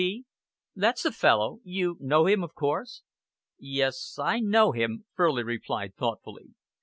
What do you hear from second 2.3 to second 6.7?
of course?" "Yes, I know him," Furley replied thoughtfully.